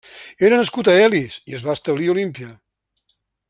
[0.47, 2.51] Era nascut a Elis i es va establir a Olímpia.